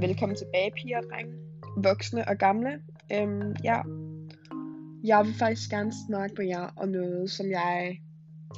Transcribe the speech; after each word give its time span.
velkommen 0.00 0.36
tilbage, 0.36 0.70
piger 0.70 0.98
og 0.98 1.04
drenge, 1.12 1.34
voksne 1.76 2.28
og 2.28 2.36
gamle. 2.36 2.80
Øhm, 3.12 3.56
ja, 3.64 3.80
jeg 5.04 5.24
vil 5.26 5.34
faktisk 5.38 5.70
gerne 5.70 5.92
snakke 6.08 6.34
med 6.38 6.46
jer 6.46 6.72
om 6.76 6.88
noget, 6.88 7.30
som 7.30 7.50
jeg 7.50 7.98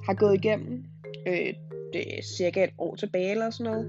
har 0.07 0.15
gået 0.15 0.35
igennem. 0.35 0.85
Øh, 1.27 1.55
det 1.93 2.19
er 2.19 2.23
cirka 2.39 2.65
et 2.65 2.71
år 2.79 2.95
tilbage 2.95 3.31
eller 3.31 3.51
sådan 3.51 3.73
noget. 3.73 3.87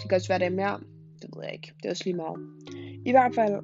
Det 0.00 0.08
kan 0.08 0.16
også 0.16 0.28
være, 0.28 0.38
det 0.38 0.46
er 0.46 0.50
mere. 0.50 0.80
Det 1.22 1.30
ved 1.36 1.44
jeg 1.44 1.52
ikke. 1.52 1.72
Det 1.76 1.84
er 1.84 1.90
også 1.90 2.04
lige 2.04 2.16
meget. 2.16 2.38
I 3.06 3.10
hvert 3.10 3.34
fald 3.34 3.54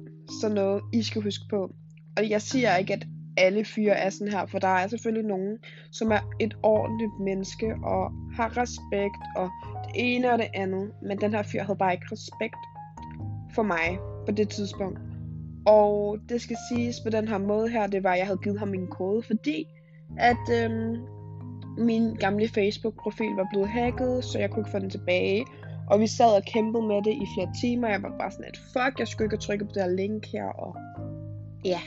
så 0.41 0.49
noget, 0.49 0.81
I 0.93 1.03
skal 1.03 1.21
huske 1.21 1.45
på. 1.49 1.73
Og 2.17 2.29
jeg 2.29 2.41
siger 2.41 2.75
ikke, 2.75 2.93
at 2.93 3.07
alle 3.37 3.65
fyre 3.65 3.93
er 3.93 4.09
sådan 4.09 4.33
her, 4.33 4.45
for 4.45 4.59
der 4.59 4.67
er 4.67 4.87
selvfølgelig 4.87 5.27
nogen, 5.27 5.57
som 5.91 6.11
er 6.11 6.19
et 6.39 6.53
ordentligt 6.63 7.19
menneske 7.19 7.75
og 7.83 8.11
har 8.35 8.57
respekt 8.57 9.23
og 9.35 9.49
det 9.85 9.93
ene 9.95 10.31
og 10.31 10.37
det 10.37 10.47
andet. 10.53 10.91
Men 11.03 11.17
den 11.17 11.31
her 11.31 11.43
fyr 11.43 11.63
havde 11.63 11.77
bare 11.77 11.93
ikke 11.93 12.07
respekt 12.11 12.57
for 13.57 13.63
mig 13.63 13.99
på 14.25 14.31
det 14.31 14.49
tidspunkt. 14.49 14.99
Og 15.65 16.17
det 16.29 16.41
skal 16.41 16.57
siges 16.71 16.99
på 16.99 17.09
den 17.09 17.27
her 17.27 17.37
måde 17.37 17.69
her, 17.69 17.87
det 17.87 18.03
var, 18.03 18.11
at 18.11 18.17
jeg 18.17 18.25
havde 18.25 18.39
givet 18.43 18.59
ham 18.59 18.67
min 18.67 18.87
kode, 18.87 19.21
fordi 19.21 19.67
at 20.17 20.45
øhm, 20.53 20.95
min 21.77 22.15
gamle 22.15 22.47
Facebook-profil 22.47 23.35
var 23.35 23.47
blevet 23.51 23.67
hacket, 23.67 24.23
så 24.23 24.39
jeg 24.39 24.49
kunne 24.49 24.61
ikke 24.61 24.71
få 24.71 24.79
den 24.79 24.89
tilbage. 24.89 25.45
Og 25.89 25.99
vi 25.99 26.07
sad 26.07 26.35
og 26.35 26.43
kæmpede 26.53 26.87
med 26.87 26.95
det 26.95 27.13
i 27.13 27.25
flere 27.35 27.51
timer. 27.61 27.87
Jeg 27.87 28.03
var 28.03 28.13
bare 28.19 28.31
sådan, 28.31 28.45
at 28.45 28.59
fuck, 28.73 28.99
jeg 28.99 29.07
skulle 29.07 29.25
ikke 29.25 29.37
trykke 29.37 29.65
på 29.65 29.71
det 29.73 29.83
her 29.83 29.89
link 29.89 30.25
her. 30.33 30.45
Og 30.45 30.75
ja. 31.65 31.79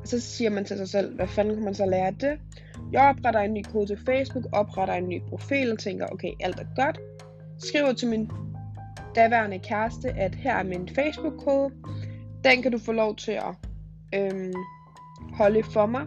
Og 0.00 0.08
så 0.08 0.20
siger 0.20 0.50
man 0.50 0.64
til 0.64 0.76
sig 0.76 0.88
selv, 0.88 1.14
hvad 1.16 1.26
fanden 1.26 1.54
kan 1.54 1.64
man 1.64 1.74
så 1.74 1.86
lære 1.86 2.06
af 2.06 2.14
det? 2.14 2.38
Jeg 2.92 3.02
opretter 3.02 3.40
en 3.40 3.54
ny 3.54 3.62
kode 3.72 3.86
til 3.86 3.98
Facebook, 4.06 4.44
opretter 4.52 4.94
en 4.94 5.08
ny 5.08 5.22
profil 5.28 5.72
og 5.72 5.78
tænker, 5.78 6.06
okay, 6.06 6.32
alt 6.40 6.60
er 6.60 6.84
godt. 6.84 7.00
Skriver 7.58 7.92
til 7.92 8.08
min 8.08 8.30
daværende 9.14 9.58
kæreste, 9.58 10.08
at 10.10 10.34
her 10.34 10.54
er 10.54 10.62
min 10.62 10.88
Facebook-kode. 10.88 11.74
Den 12.44 12.62
kan 12.62 12.72
du 12.72 12.78
få 12.78 12.92
lov 12.92 13.16
til 13.16 13.32
at 13.32 13.54
øhm, 14.14 14.54
holde 15.32 15.62
for 15.62 15.86
mig. 15.86 16.06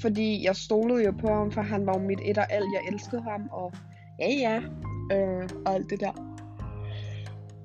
Fordi 0.00 0.44
jeg 0.46 0.56
stolede 0.56 1.04
jo 1.04 1.12
på 1.20 1.28
ham, 1.28 1.52
for 1.52 1.60
han 1.60 1.86
var 1.86 1.98
jo 1.98 2.06
mit 2.06 2.20
et 2.24 2.38
og 2.38 2.52
alt. 2.52 2.64
Jeg 2.74 2.92
elskede 2.92 3.22
ham, 3.22 3.48
og 3.52 3.72
ja 4.20 4.28
ja, 4.28 4.60
øh, 5.12 5.48
og 5.66 5.74
alt 5.74 5.90
det 5.90 6.00
der. 6.00 6.12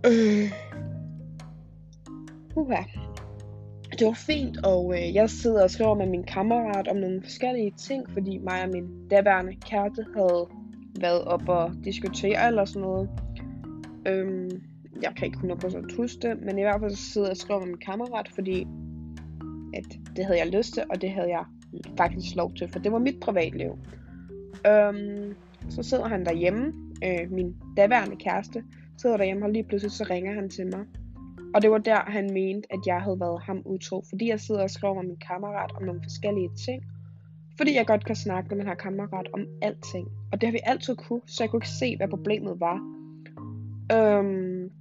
Øh. 0.05 0.51
Uha. 2.55 2.83
Det 3.99 4.07
var 4.07 4.13
fint, 4.13 4.65
og 4.65 4.93
øh, 4.93 5.15
jeg 5.15 5.29
sidder 5.29 5.63
og 5.63 5.71
skriver 5.71 5.95
med 5.95 6.05
min 6.05 6.23
kammerat 6.23 6.87
om 6.87 6.97
nogle 6.97 7.21
forskellige 7.23 7.73
ting, 7.77 8.09
fordi 8.09 8.37
mig 8.37 8.63
og 8.63 8.69
min 8.69 9.07
daværende 9.09 9.55
kæreste 9.55 10.05
havde 10.15 10.47
været 11.01 11.23
op 11.23 11.49
og 11.49 11.71
diskutere 11.83 12.47
eller 12.47 12.65
sådan 12.65 12.81
noget. 12.81 13.09
Øhm, 14.09 14.49
jeg 15.01 15.13
kan 15.17 15.25
ikke 15.25 15.37
100% 15.37 15.95
huske 15.97 16.19
det, 16.21 16.41
men 16.41 16.57
i 16.57 16.61
hvert 16.61 16.79
fald 16.81 16.91
så 16.91 17.11
sidder 17.11 17.27
jeg 17.27 17.31
og 17.31 17.37
skriver 17.37 17.59
med 17.59 17.67
min 17.67 17.77
kammerat, 17.77 18.29
fordi 18.35 18.67
at 19.73 19.99
det 20.15 20.25
havde 20.25 20.39
jeg 20.39 20.47
lyst 20.47 20.73
til, 20.73 20.83
og 20.89 21.01
det 21.01 21.11
havde 21.11 21.29
jeg 21.29 21.45
faktisk 21.97 22.35
lov 22.35 22.53
til, 22.53 22.69
for 22.69 22.79
det 22.79 22.91
var 22.91 22.99
mit 22.99 23.19
privatliv. 23.21 23.71
Øhm, 24.67 25.35
så 25.69 25.83
sidder 25.83 26.07
han 26.07 26.25
derhjemme, 26.25 26.73
øh, 27.03 27.31
min 27.31 27.55
daværende 27.77 28.15
kæreste, 28.15 28.63
sidder 28.97 29.17
derhjemme, 29.17 29.45
og 29.45 29.51
lige 29.51 29.63
pludselig 29.63 29.91
så 29.91 30.05
ringer 30.09 30.33
han 30.33 30.49
til 30.49 30.65
mig. 30.65 30.85
Og 31.55 31.61
det 31.61 31.71
var 31.71 31.77
der, 31.77 31.99
han 32.07 32.33
mente, 32.33 32.73
at 32.73 32.79
jeg 32.85 33.01
havde 33.01 33.19
været 33.19 33.41
ham 33.41 33.61
utro, 33.65 34.03
fordi 34.09 34.29
jeg 34.29 34.39
sidder 34.39 34.63
og 34.63 34.69
skriver 34.69 34.93
med 34.93 35.03
min 35.03 35.17
kammerat 35.27 35.71
om 35.75 35.83
nogle 35.83 36.01
forskellige 36.03 36.49
ting. 36.65 36.83
Fordi 37.57 37.75
jeg 37.75 37.87
godt 37.87 38.05
kan 38.05 38.15
snakke 38.15 38.49
med 38.49 38.57
den 38.57 38.67
her 38.67 38.75
kammerat 38.75 39.27
om 39.33 39.45
alting. 39.61 40.07
Og 40.31 40.41
det 40.41 40.47
har 40.47 40.51
vi 40.51 40.59
altid 40.63 40.95
kunne, 40.95 41.21
så 41.27 41.43
jeg 41.43 41.49
kunne 41.49 41.57
ikke 41.57 41.69
se, 41.69 41.97
hvad 41.97 42.07
problemet 42.07 42.59
var. 42.59 42.79
Øhm, 43.91 44.71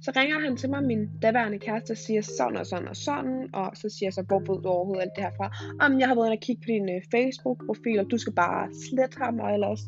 så 0.00 0.12
ringer 0.16 0.40
han 0.40 0.56
til 0.56 0.70
mig, 0.70 0.82
min 0.84 1.10
daværende 1.22 1.58
kæreste, 1.58 1.90
og 1.90 1.96
siger 1.96 2.20
sådan 2.20 2.56
og 2.56 2.66
sådan 2.66 2.88
og 2.88 2.96
sådan, 2.96 3.48
og 3.52 3.70
så 3.74 3.88
siger 3.88 4.06
jeg 4.06 4.12
så, 4.12 4.22
hvor 4.22 4.38
ved 4.38 4.62
du 4.62 4.68
overhovedet 4.68 5.02
alt 5.02 5.16
det 5.16 5.24
her 5.24 5.30
fra? 5.36 5.48
Om 5.86 6.00
jeg 6.00 6.08
har 6.08 6.14
været 6.14 6.26
inde 6.26 6.38
og 6.40 6.40
kigge 6.40 6.62
på 6.62 6.66
din 6.66 6.88
uh, 6.96 7.02
Facebook-profil, 7.14 7.98
og 8.00 8.10
du 8.10 8.18
skal 8.18 8.32
bare 8.32 8.68
slette 8.84 9.18
ham, 9.18 9.38
og 9.40 9.54
ellers 9.54 9.80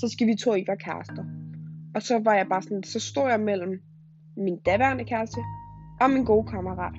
så 0.00 0.08
skal 0.08 0.26
vi 0.26 0.34
to 0.34 0.54
ikke 0.54 0.68
være 0.68 0.84
kærester. 0.88 1.24
Og 1.94 2.02
så 2.02 2.18
var 2.18 2.34
jeg 2.34 2.46
bare 2.48 2.62
sådan, 2.62 2.82
så 2.82 3.00
står 3.00 3.28
jeg 3.28 3.40
mellem 3.40 3.82
min 4.36 4.58
daværende 4.66 5.04
kæreste 5.04 5.40
og 6.00 6.10
min 6.10 6.24
gode 6.24 6.46
kammerat. 6.46 6.94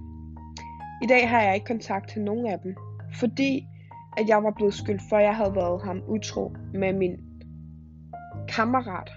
I 1.03 1.07
dag 1.07 1.29
har 1.29 1.41
jeg 1.41 1.55
ikke 1.55 1.65
kontakt 1.73 2.09
til 2.09 2.21
nogen 2.21 2.47
af 2.47 2.59
dem, 2.59 2.75
fordi 3.19 3.67
at 4.17 4.27
jeg 4.27 4.43
var 4.43 4.51
blevet 4.51 4.73
skyldt 4.73 5.01
for, 5.09 5.17
at 5.17 5.23
jeg 5.23 5.35
havde 5.35 5.55
været 5.55 5.83
ham 5.83 6.01
utro 6.07 6.55
med 6.73 6.93
min 6.93 7.15
kammerat. 8.47 9.11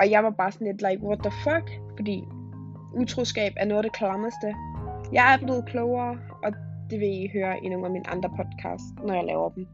Og 0.00 0.10
jeg 0.10 0.24
var 0.24 0.30
bare 0.30 0.52
sådan 0.52 0.66
lidt 0.66 0.82
like, 0.88 1.06
what 1.06 1.18
the 1.18 1.32
fuck? 1.44 1.66
Fordi 1.96 2.24
utroskab 2.94 3.52
er 3.56 3.64
noget 3.64 3.78
af 3.78 3.82
det 3.82 3.92
klammeste. 3.92 4.54
Jeg 5.12 5.34
er 5.34 5.38
blevet 5.44 5.66
klogere, 5.66 6.18
og 6.44 6.52
det 6.90 7.00
vil 7.00 7.08
I 7.08 7.30
høre 7.32 7.64
i 7.64 7.68
nogle 7.68 7.86
af 7.86 7.92
mine 7.92 8.10
andre 8.10 8.30
podcasts, 8.36 8.86
når 9.06 9.14
jeg 9.14 9.24
laver 9.24 9.48
dem. 9.48 9.66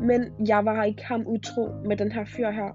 Men 0.00 0.48
jeg 0.48 0.64
var 0.64 0.84
ikke 0.84 1.04
ham 1.04 1.24
utro 1.26 1.68
med 1.84 1.96
den 1.96 2.12
her 2.12 2.24
fyr 2.24 2.50
her. 2.50 2.70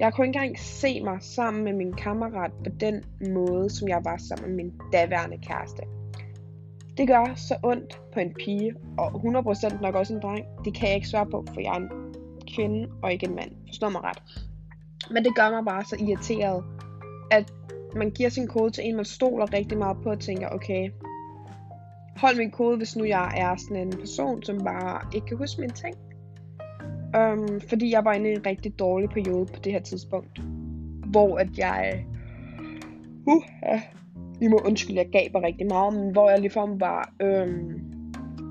Jeg 0.00 0.12
kunne 0.12 0.26
ikke 0.26 0.38
engang 0.38 0.58
se 0.58 1.00
mig 1.00 1.18
sammen 1.20 1.64
med 1.64 1.72
min 1.72 1.92
kammerat 1.92 2.52
på 2.64 2.70
den 2.80 3.04
måde, 3.34 3.70
som 3.70 3.88
jeg 3.88 4.00
var 4.04 4.16
sammen 4.16 4.48
med 4.48 4.64
min 4.64 4.72
daværende 4.92 5.38
kæreste. 5.38 5.82
Det 6.96 7.08
gør 7.08 7.34
så 7.36 7.54
ondt 7.62 8.00
på 8.12 8.20
en 8.20 8.34
pige, 8.34 8.74
og 8.98 9.06
100% 9.06 9.82
nok 9.82 9.94
også 9.94 10.14
en 10.14 10.22
dreng. 10.22 10.46
Det 10.64 10.74
kan 10.74 10.88
jeg 10.88 10.94
ikke 10.94 11.08
svare 11.08 11.26
på, 11.26 11.44
for 11.54 11.60
jeg 11.60 11.72
er 11.72 11.76
en 11.76 11.90
kvinde 12.54 12.88
og 13.02 13.12
ikke 13.12 13.26
en 13.26 13.34
mand. 13.34 13.50
Forstår 13.68 13.88
mig 13.88 14.04
ret. 14.04 14.49
Men 15.10 15.24
det 15.24 15.34
gør 15.36 15.50
mig 15.50 15.64
bare 15.64 15.84
så 15.84 15.96
irriteret, 16.00 16.64
at 17.30 17.52
man 17.96 18.10
giver 18.10 18.28
sin 18.28 18.46
kode 18.46 18.70
til 18.70 18.88
en, 18.88 18.96
man 18.96 19.04
stoler 19.04 19.52
rigtig 19.52 19.78
meget 19.78 19.96
på 20.02 20.10
og 20.10 20.20
tænker, 20.20 20.48
okay, 20.48 20.90
hold 22.16 22.36
min 22.36 22.50
kode, 22.50 22.76
hvis 22.76 22.96
nu 22.96 23.04
jeg 23.04 23.32
er 23.36 23.56
sådan 23.56 23.76
en 23.76 23.98
person, 23.98 24.42
som 24.42 24.58
bare 24.58 25.00
ikke 25.14 25.26
kan 25.26 25.36
huske 25.36 25.60
mine 25.60 25.72
ting. 25.72 25.96
Um, 27.18 27.60
fordi 27.68 27.92
jeg 27.92 28.04
var 28.04 28.12
inde 28.12 28.30
i 28.30 28.32
en 28.32 28.46
rigtig 28.46 28.78
dårlig 28.78 29.08
periode 29.08 29.46
på 29.46 29.60
det 29.64 29.72
her 29.72 29.80
tidspunkt. 29.80 30.40
Hvor 31.06 31.38
at 31.38 31.58
jeg... 31.58 32.04
Uh, 33.26 33.42
ja, 33.62 33.82
I 34.40 34.48
må 34.48 34.60
undskylde, 34.64 34.98
jeg 34.98 35.08
gaber 35.12 35.42
rigtig 35.42 35.66
meget, 35.66 35.94
men 35.94 36.12
hvor 36.12 36.30
jeg 36.30 36.40
ligefrem 36.40 36.80
var 36.80 37.12
øhm, 37.20 37.92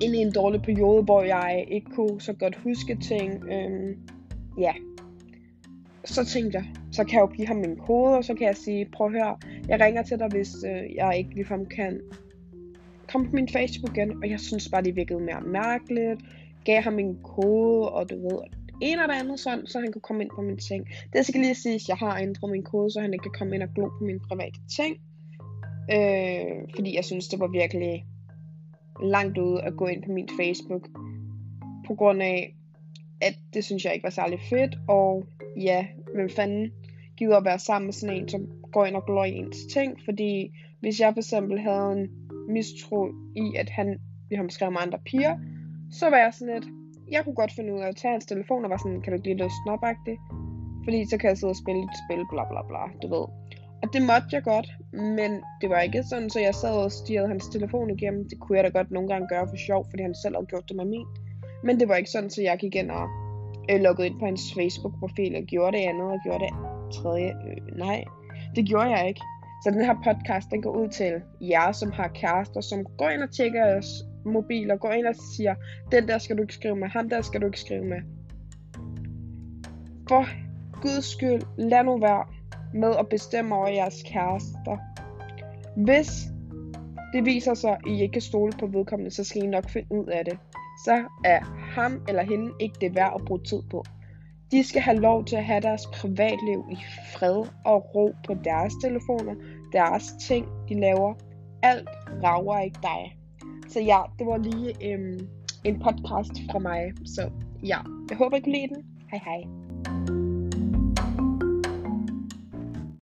inde 0.00 0.18
i 0.18 0.20
en 0.20 0.32
dårlig 0.32 0.62
periode, 0.62 1.02
hvor 1.02 1.22
jeg 1.22 1.64
ikke 1.68 1.90
kunne 1.90 2.20
så 2.20 2.32
godt 2.32 2.56
huske 2.56 2.96
ting. 2.96 3.44
Øhm, 3.52 3.96
ja, 4.58 4.72
så 6.04 6.24
tænkte 6.24 6.58
jeg, 6.58 6.66
så 6.92 7.04
kan 7.04 7.14
jeg 7.14 7.20
jo 7.20 7.26
give 7.26 7.46
ham 7.46 7.56
min 7.56 7.76
kode, 7.76 8.16
og 8.16 8.24
så 8.24 8.34
kan 8.34 8.46
jeg 8.46 8.56
sige, 8.56 8.88
prøv 8.92 9.06
at 9.06 9.12
høre, 9.12 9.36
jeg 9.68 9.80
ringer 9.80 10.02
til 10.02 10.18
dig, 10.18 10.28
hvis 10.30 10.64
øh, 10.64 10.94
jeg 10.94 11.18
ikke 11.18 11.34
ligefrem 11.34 11.66
kan 11.66 12.00
komme 13.08 13.26
på 13.28 13.34
min 13.34 13.48
Facebook 13.48 13.96
igen, 13.96 14.10
og 14.22 14.30
jeg 14.30 14.40
synes 14.40 14.68
bare, 14.68 14.82
det 14.82 14.96
virkede 14.96 15.20
mere 15.20 15.40
mærkeligt. 15.40 16.20
Gav 16.64 16.82
ham 16.82 16.92
min 16.92 17.16
kode, 17.22 17.88
og 17.88 18.10
du 18.10 18.14
ved, 18.14 18.38
en 18.82 19.00
eller 19.00 19.14
andet 19.14 19.40
sådan, 19.40 19.66
så 19.66 19.80
han 19.80 19.92
kunne 19.92 20.02
komme 20.02 20.22
ind 20.22 20.30
på 20.34 20.42
min 20.42 20.58
ting. 20.58 20.88
Det 21.12 21.26
skal 21.26 21.40
lige 21.40 21.54
sige, 21.54 21.74
at 21.74 21.88
jeg 21.88 21.96
har 21.96 22.18
ændret 22.18 22.50
min 22.50 22.62
kode, 22.62 22.90
så 22.90 23.00
han 23.00 23.12
ikke 23.12 23.22
kan 23.22 23.38
komme 23.38 23.54
ind 23.54 23.62
og 23.62 23.68
glo 23.74 23.88
på 23.88 24.04
mine 24.04 24.20
private 24.20 24.60
ting. 24.76 24.96
Øh, 25.94 26.56
fordi 26.74 26.96
jeg 26.96 27.04
synes, 27.04 27.28
det 27.28 27.40
var 27.40 27.46
virkelig 27.46 28.04
langt 29.02 29.38
ude 29.38 29.62
at 29.62 29.76
gå 29.76 29.86
ind 29.86 30.02
på 30.02 30.12
min 30.12 30.28
Facebook. 30.40 30.88
På 31.86 31.94
grund 31.94 32.22
af, 32.22 32.56
at 33.20 33.34
det 33.54 33.64
synes 33.64 33.84
jeg 33.84 33.94
ikke 33.94 34.04
var 34.04 34.10
særlig 34.10 34.40
fedt, 34.50 34.78
og 34.88 35.24
ja, 35.56 35.86
hvem 36.14 36.30
fanden 36.30 36.72
gider 37.16 37.36
at 37.36 37.44
være 37.44 37.58
sammen 37.58 37.86
med 37.86 37.92
sådan 37.92 38.16
en, 38.16 38.28
som 38.28 38.48
går 38.72 38.84
ind 38.84 38.96
og 38.96 39.06
glår 39.06 39.24
i 39.24 39.34
ens 39.34 39.56
ting, 39.72 39.98
fordi 40.04 40.52
hvis 40.80 41.00
jeg 41.00 41.12
for 41.12 41.20
eksempel 41.20 41.60
havde 41.60 41.92
en 41.92 42.08
mistro 42.48 43.08
i, 43.36 43.56
at 43.58 43.70
han 43.70 43.98
vi 44.30 44.36
har 44.36 44.46
skrevet 44.48 44.72
med 44.72 44.80
andre 44.86 44.98
piger, 45.10 45.34
så 45.98 46.10
var 46.10 46.18
jeg 46.24 46.34
sådan 46.34 46.54
lidt, 46.54 46.66
jeg 47.10 47.24
kunne 47.24 47.40
godt 47.42 47.52
finde 47.56 47.74
ud 47.74 47.80
af 47.80 47.88
at 47.88 47.96
tage 47.96 48.12
hans 48.12 48.26
telefon 48.26 48.64
og 48.64 48.70
var 48.70 48.76
sådan, 48.76 49.00
kan 49.02 49.10
du 49.12 49.16
ikke 49.16 49.28
lige 49.28 49.42
løse 49.42 49.60
den 49.66 50.18
Fordi 50.84 50.98
så 51.10 51.16
kan 51.18 51.28
jeg 51.28 51.38
sidde 51.38 51.54
og 51.56 51.62
spille 51.62 51.82
et 51.82 52.00
spil, 52.02 52.22
bla 52.32 52.44
bla 52.50 52.62
bla, 52.68 52.82
du 53.02 53.06
ved. 53.14 53.26
Og 53.82 53.86
det 53.92 54.02
måtte 54.10 54.28
jeg 54.32 54.42
godt, 54.42 54.68
men 54.92 55.30
det 55.60 55.68
var 55.70 55.80
ikke 55.80 56.02
sådan, 56.10 56.30
så 56.30 56.40
jeg 56.40 56.54
sad 56.54 56.76
og 56.84 56.92
stirrede 56.92 57.28
hans 57.28 57.46
telefon 57.48 57.90
igennem. 57.90 58.28
Det 58.30 58.38
kunne 58.40 58.56
jeg 58.56 58.64
da 58.64 58.70
godt 58.78 58.90
nogle 58.90 59.08
gange 59.08 59.28
gøre 59.28 59.48
for 59.48 59.56
sjov, 59.56 59.86
fordi 59.90 60.02
han 60.02 60.14
selv 60.22 60.34
havde 60.34 60.46
gjort 60.52 60.68
det 60.68 60.76
med 60.76 60.84
min. 60.84 61.06
Men 61.64 61.80
det 61.80 61.88
var 61.88 61.94
ikke 61.94 62.10
sådan, 62.10 62.30
så 62.30 62.42
jeg 62.42 62.58
gik 62.58 62.74
ind 62.74 62.90
og 62.90 63.08
øh, 63.70 63.80
loggede 63.80 64.06
ind 64.06 64.18
på 64.18 64.24
hans 64.24 64.54
Facebook-profil 64.56 65.36
og 65.36 65.42
gjorde 65.42 65.76
det 65.76 65.84
andet 65.84 66.02
og 66.02 66.18
gjorde 66.24 66.44
det 66.44 66.52
tredje. 66.92 67.28
Øh, 67.28 67.78
nej, 67.78 68.04
det 68.56 68.66
gjorde 68.68 68.90
jeg 68.90 69.08
ikke. 69.08 69.20
Så 69.64 69.70
den 69.70 69.84
her 69.84 69.94
podcast, 69.94 70.50
den 70.50 70.62
går 70.62 70.70
ud 70.70 70.88
til 70.88 71.12
jer, 71.40 71.72
som 71.72 71.92
har 71.92 72.08
kærester, 72.08 72.60
som 72.60 72.84
går 72.98 73.08
ind 73.08 73.22
og 73.22 73.30
tjekker 73.30 73.66
jeres 73.66 74.04
mobil 74.24 74.70
og 74.70 74.80
går 74.80 74.90
ind 74.90 75.06
og 75.06 75.14
siger, 75.36 75.54
den 75.92 76.08
der 76.08 76.18
skal 76.18 76.36
du 76.36 76.42
ikke 76.42 76.54
skrive 76.54 76.76
med, 76.76 76.88
ham 76.88 77.08
der 77.08 77.20
skal 77.22 77.40
du 77.40 77.46
ikke 77.46 77.60
skrive 77.60 77.84
med. 77.84 78.00
For 80.08 80.24
guds 80.82 81.04
skyld, 81.04 81.42
lad 81.58 81.84
nu 81.84 81.98
være 81.98 82.24
med 82.74 82.96
at 82.98 83.08
bestemme 83.08 83.54
over 83.54 83.68
jeres 83.68 84.02
kærester. 84.02 84.76
Hvis 85.76 86.10
det 87.12 87.24
viser 87.24 87.54
sig, 87.54 87.70
at 87.70 87.78
I 87.86 88.02
ikke 88.02 88.12
kan 88.12 88.22
stole 88.22 88.52
på 88.60 88.66
vedkommende, 88.66 89.10
så 89.10 89.24
skal 89.24 89.42
I 89.42 89.46
nok 89.46 89.70
finde 89.70 89.88
ud 89.90 90.06
af 90.06 90.24
det. 90.24 90.38
Så 90.84 91.04
er 91.24 91.40
ham 91.74 92.02
eller 92.08 92.22
hende 92.22 92.52
ikke 92.60 92.76
det 92.80 92.94
værd 92.94 93.12
at 93.14 93.24
bruge 93.24 93.40
tid 93.40 93.62
på. 93.70 93.84
De 94.50 94.64
skal 94.64 94.82
have 94.82 95.00
lov 95.00 95.24
til 95.24 95.36
at 95.36 95.44
have 95.44 95.60
deres 95.60 95.86
privatliv 95.86 96.64
i 96.70 96.76
fred 97.14 97.44
og 97.64 97.94
ro 97.94 98.14
på 98.26 98.34
deres 98.44 98.72
telefoner, 98.82 99.34
deres 99.72 100.12
ting, 100.20 100.46
de 100.68 100.80
laver. 100.80 101.14
Alt 101.62 101.88
rager 102.24 102.60
ikke 102.60 102.78
dig. 102.82 103.16
Så 103.68 103.80
ja, 103.80 104.00
det 104.18 104.26
var 104.26 104.36
lige 104.36 104.92
øhm, 104.92 105.28
en 105.64 105.78
podcast 105.78 106.32
fra 106.50 106.58
mig. 106.58 106.92
Så 107.04 107.30
ja, 107.62 107.78
jeg 108.10 108.18
håber, 108.18 108.36
I 108.36 108.40
kunne 108.40 108.52
lide 108.52 108.74
den. 108.74 108.84
Hej 109.10 109.20
hej. 109.24 109.69